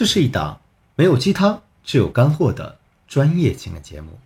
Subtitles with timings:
[0.00, 0.62] 这是一档
[0.96, 4.18] 没有鸡汤，只有干货的专业情感节目。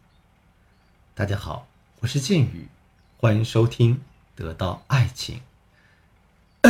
[1.16, 1.66] 大家好，
[1.98, 2.68] 我是剑宇，
[3.16, 3.96] 欢迎收听
[4.36, 5.40] 《得到爱情》。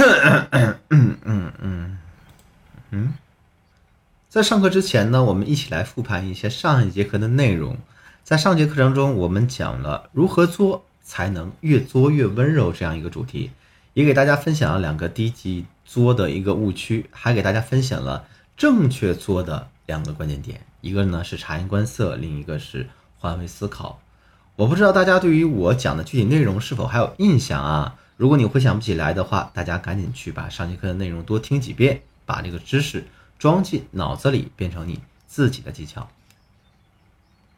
[0.00, 1.18] 嗯嗯
[1.60, 1.98] 嗯
[2.92, 3.12] 嗯，
[4.30, 7.76] 在上课之前呢，我们一起来复盘一些上一节课的内容。
[8.22, 13.50] 在上节课程中，我们讲了如何作才能越作越温柔这样一个主题，
[13.92, 18.24] 也给大家分享了两个低级作的一个误区，还给大家分享了。
[18.56, 22.88] 正确做的两个关键点，一个呢是察言观色，另一个是
[23.18, 24.00] 换位思考。
[24.56, 27.96] 我不知道大家对于我讲的具体内容是否还有印象啊？
[28.16, 33.04] 如果你回想不起来的话，大家赶紧去把上节课的内容多听几遍，把这个知识
[33.40, 36.08] 装进脑子里，变成你自己的技巧。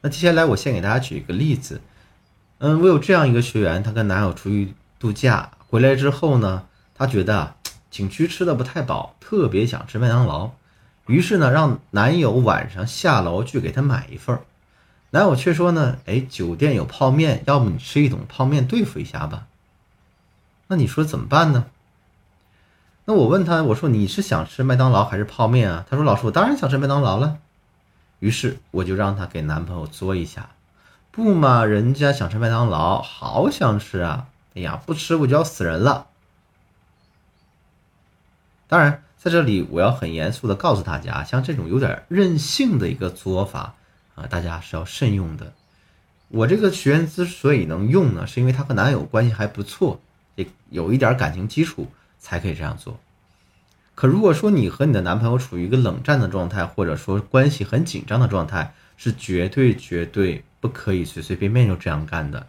[0.00, 1.82] 那接下来我先给大家举一个例子，
[2.58, 7.54] 嗯，我有这样一个学员，她跟男友出去度假回来之后呢，她觉得
[7.90, 10.52] 景区吃的不太饱，特别想吃麦当劳。
[11.06, 14.42] 于是呢，让男友晚上下楼去给她买一份儿，
[15.10, 19.46] 男友却说呢：“哎，酒店有泡面，要不你吃一桶泡面对付一下吧？”
[20.66, 21.66] 那你说怎么办呢？
[23.04, 25.86] 那我问他，我说你是想吃麦当劳还是泡面啊？
[25.88, 27.38] 他说：“老师，我当然想吃麦当劳了。”
[28.18, 30.50] 于是我就让他给男朋友作一下，
[31.12, 34.26] 不嘛，人家想吃麦当劳，好想吃啊！
[34.56, 36.08] 哎呀，不吃我就要死人了。
[38.66, 39.04] 当然。
[39.26, 43.74] 在这里，我要很严肃的告诉大家，像这种有点任性的一个做法
[44.14, 45.52] 啊，大家是要慎用的。
[46.28, 50.00] 我这个学员之所以能用呢，是因为她和男友关系还不错，
[50.36, 53.00] 也有一点感情基础，才可以这样做。
[53.96, 62.46] 可如果说你和你的男朋友处于一个冷战的状态，或者说关系很紧张的状态，是绝对绝对不可以随随便便就这样干的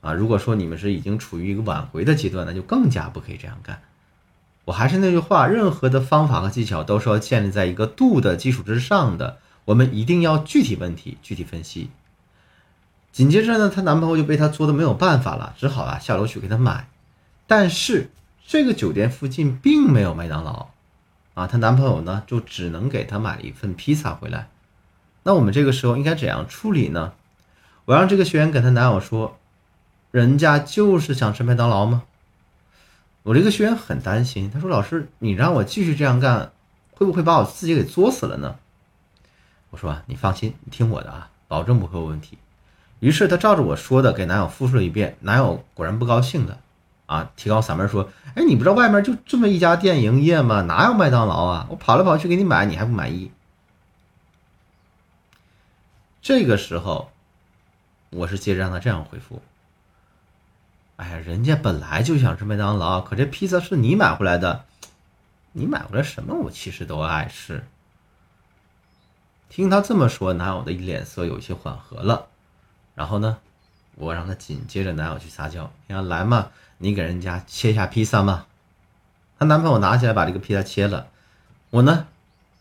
[0.00, 0.14] 啊！
[0.14, 3.82] 如果说你们是已经处于一个挽回的阶段，那就更加不可以这样干。
[4.66, 9.38] 我还是那句话，任何的方法和技巧都是要建立在一个度的基础之上的。
[9.66, 11.90] 我们一定要具体问题具体分析。
[13.12, 16.88] 紧接着呢，她男朋友就被她作的没有办法了，只好啊下楼去给她买。
[17.46, 18.10] 但是
[18.46, 20.68] 这个酒店附近并没有麦当劳
[21.34, 24.48] 啊，她男朋友呢就只能给她买了一份披萨回来。
[25.22, 27.12] 那我们这个时候应该怎样处理呢？
[27.86, 29.38] 我让这个学员跟她男友说
[30.10, 32.04] ：“人家就是想吃麦当劳吗？”
[33.24, 36.52] 我这个学员很担心，他说：“老师，你让我继续这样干，
[36.92, 38.56] 会不会把我自己给作死了呢？”
[39.70, 42.36] 我说：“你放心，你听我的啊，保证不会有问题。”
[43.00, 46.58] 于是他照着我说的给男友复述了一遍，男友果然不高兴的
[47.06, 50.60] 啊，提高嗓门说：“哎，你不知道外面就这么一家店营业吗？
[50.60, 51.66] 哪有麦当劳啊？
[51.70, 53.32] 我跑来跑去给你买，你还不满意？”
[56.20, 57.10] 这个时候，
[58.10, 59.40] 我是接着让他这样回复。
[60.96, 64.64] 哎呀，人家本来就想吃麦当劳，可这披萨是你买回来的，
[65.50, 67.66] 你买回来什么我其实都爱吃。
[69.48, 72.28] 听他这么说，男友的脸色有些缓和了。
[72.94, 73.38] 然后呢，
[73.96, 78.46] 我让他紧接着男友去撒娇，你要来嘛，你给人家切一下披萨嘛。
[79.36, 81.08] 她男朋友拿起来把这个披萨切了，
[81.70, 82.06] 我呢，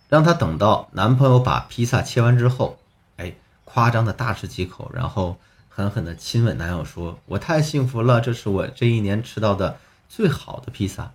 [0.10, 2.80] 让她等到男朋友把披萨切完之后，
[3.18, 5.38] 哎，夸张的大吃几口，然后。
[5.76, 11.12] 狠狠地亲吻男友，说：“我太幸福了，这是我这一年吃到的最好的披萨。”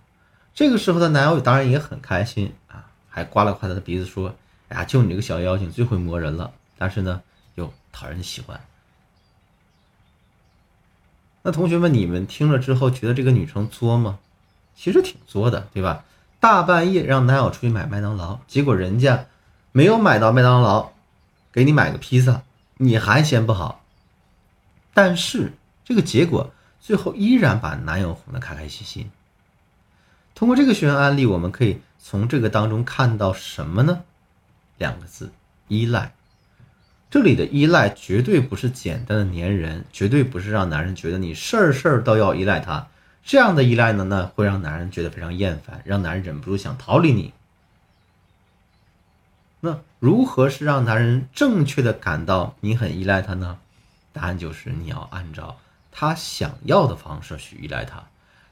[0.53, 4.35] 这个时候的男友当然也很开心啊，还刮了刮他的鼻子，说
[4.67, 7.21] ：“哎呀，就你这个小妖精最会磨人了，但是呢
[7.55, 8.59] 又讨人喜欢。”
[11.41, 14.19] 那同学们，你们听了之后觉得这个女生作吗？
[14.75, 16.03] 其实挺作的，对吧？
[16.41, 19.25] 大半夜让男友出去买麦当劳，结果人家
[19.71, 20.91] 没有买到麦当劳，
[21.53, 22.41] 给你买个披萨，
[22.75, 23.81] 你还嫌不好。
[24.93, 29.09] 但是这个结果最后依然把男友哄得开开心心。
[30.35, 34.03] 通过这个学员案例，我们可以从这个当中看到什么呢？
[34.77, 35.31] 两个字：
[35.67, 36.13] 依赖。
[37.09, 42.87] 这里的依赖绝对不是简单的粘人，绝对不是让男人觉得你事儿事儿都要依赖他。
[43.23, 47.33] 这样的依赖呢，那会让男人觉得非常厌烦，让男人忍不住想逃离你。
[49.59, 53.57] 那如何是让男人正确的感到你很依赖他呢？
[54.19, 55.57] 答案就是你要按照
[55.93, 58.03] 他想要的方式去依赖他，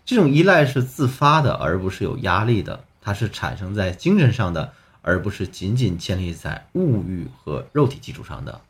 [0.05, 4.71] 这种依赖是自发的，而不是有压力的，它是产生在精神上的，
[5.01, 8.61] 而不是仅仅建立在物欲和肉体基础上的。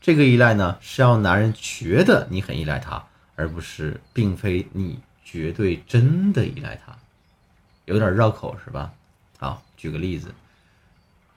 [0.00, 3.04] 这个依赖呢，是要男人觉得你很依赖他，
[3.36, 6.98] 而不是并非你绝对真的依赖他，
[7.84, 8.92] 有点绕口是吧？
[9.38, 10.34] 好，举个例子，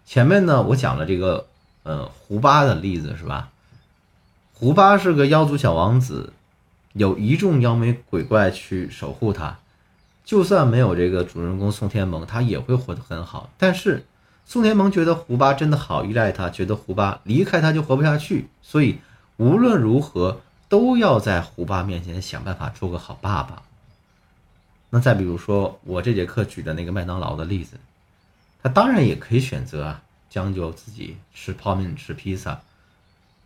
[0.03, 1.47] 前面呢我讲了这个。
[1.85, 3.51] 呃，胡巴的例子是吧？
[4.53, 6.33] 胡巴是个妖族小王子，
[6.93, 9.59] 有一众妖魔鬼怪去守护他。
[10.23, 13.51] 就算没有这个主人公宋天萌，他也会活得很好。
[13.59, 14.03] 但是
[14.47, 18.97] 宋天萌觉得胡巴真的好依赖他，觉得胡巴离开他就活不下去，所以
[19.37, 23.61] 无论如何都要在胡巴面前想办法做个好爸爸。
[24.89, 27.77] 那再比如说我这节课举的那个麦当劳的例子，
[28.63, 30.01] 他当然也可以选择啊，
[30.35, 32.59] 将就自己吃泡面吃披萨。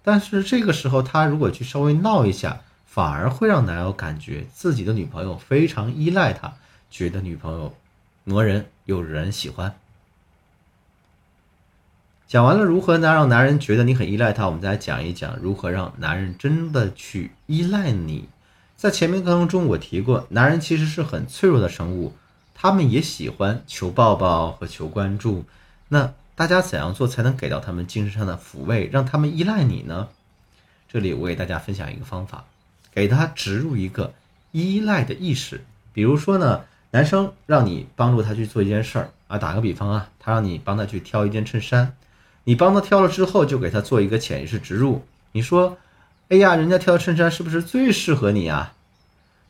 [0.01, 6.55] 但是这个时候，他如果去稍微闹一下，反而会让男友感觉自己的女朋友非常依赖他，
[6.89, 7.75] 觉得女朋友
[8.23, 9.75] 磨人又惹人喜欢。
[12.27, 18.27] 讲完了如何能让男人觉得你很依赖他，我们再来讲一讲如何让男人真的去依赖你。
[18.75, 22.15] 在前面课程中，我提过，男人其实是很脆弱的生物，
[22.55, 25.45] 他们也喜欢求抱抱和求关注。
[25.89, 30.07] 那大家怎样做才能给到他们精神上的抚慰，让他们依赖你呢？
[30.87, 32.45] 这里我给大家分享一个方法，
[32.93, 34.13] 给他植入一个
[34.53, 35.65] 依赖的意识。
[35.91, 41.93] 比如说呢，男生让你帮助他去做一件事儿啊，打个比方啊，他让你帮他去挑一件衬衫，
[42.45, 45.03] 你帮他挑了之后，就给他做一个潜意识植入。
[45.33, 45.77] 你说，
[46.29, 48.75] 哎呀，人家挑衬衫是不是最适合你啊？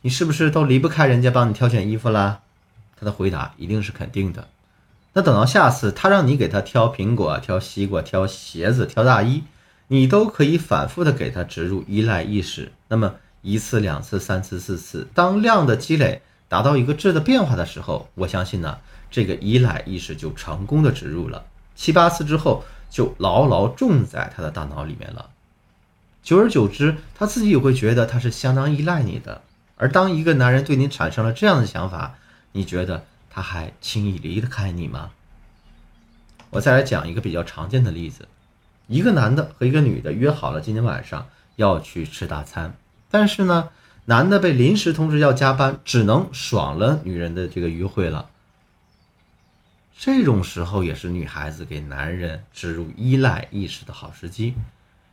[0.00, 2.40] 你是不是都离不开人家帮你挑选衣服啦？
[2.98, 4.48] 他的回答一定是肯定的。
[5.20, 9.44] 那等到下次他让你给他挑苹果、挑西瓜、挑鞋子、挑大衣，
[9.88, 12.72] 你都可以反复的给他植入依赖意识。
[12.88, 18.78] 那么一次、两次、三次、四次，当量的积累达到一个质的变化的时候，我相信呢，
[19.10, 21.44] 这个依赖意识就成功的植入了。
[21.74, 25.28] 七八次之后，就牢牢种在他的大脑里面了。
[26.22, 29.42] 久而久之，他自己也会觉得他是相当依赖你的。
[29.76, 32.14] 而当一个男人对你产生了这样的想法，
[32.52, 33.04] 你觉得？
[33.30, 35.12] 他还轻易离得开你吗？
[36.50, 38.26] 我再来讲一个比较常见的例子：
[38.88, 42.74] 一个男的和一个女的约好了今天晚上要去吃大餐，
[43.08, 43.68] 但是呢，
[44.06, 48.28] 男的被临时通知要加班，只能爽了女人的这个约会了。
[49.96, 54.54] 这种时候也是女孩子给男人植入依赖意识的好时机。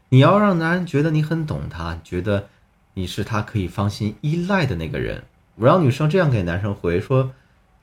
[0.10, 2.48] 你要让男人觉得你很懂他，觉得
[2.96, 5.26] 你是他可以放心依赖的那个人。
[5.54, 7.32] 我让女生这样给男生回说。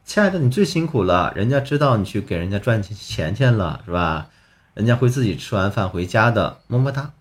[0.05, 1.33] 亲爱的，你最辛苦了。
[1.35, 4.29] 人家知道你去给人家赚钱钱了，是吧？
[4.75, 7.13] 人家会自己吃完饭回家的，么么哒。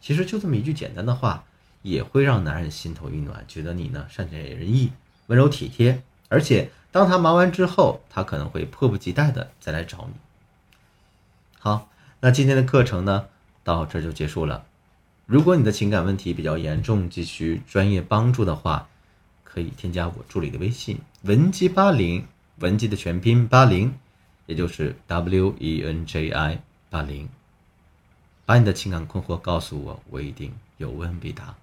[0.00, 1.44] 其实就这么一句简单的话，
[1.82, 4.92] 也会让男人心头一暖，觉得你呢善解人意、
[5.28, 6.02] 温柔体贴。
[6.28, 10.14] 而且当他忙完之后，他可能会迫不及待的再来找你。
[11.58, 11.88] 好，
[12.20, 13.26] 那今天的课程呢，
[13.64, 14.64] 到这就结束了。
[15.24, 18.88] 如果你的情感问题比较严重，急需专业帮助的话，
[19.42, 22.26] 可以添加我助理的微信文姬八零，
[22.60, 23.94] 文姬的全拼八零，
[24.46, 27.28] 也就是 W E N J I 八零，
[28.46, 31.54] 把你的情感困惑告诉我，我一定有问必答。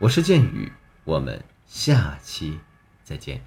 [0.00, 0.72] 我是剑宇，
[1.04, 2.58] 我们下期
[3.04, 3.40] 再见。